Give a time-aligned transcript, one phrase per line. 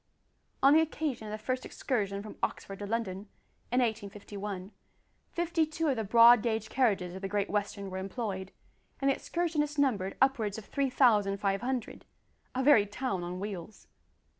[0.63, 3.29] On the occasion of the first excursion from Oxford to London,
[3.71, 4.71] in 1851,
[5.31, 8.51] fifty two of the broad gauge carriages of the Great Western were employed,
[8.99, 12.03] and the excursionists numbered upwards of three thousand five hundred
[12.55, 13.85] a very town on wheels!